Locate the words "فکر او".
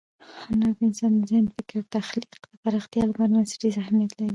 1.55-1.89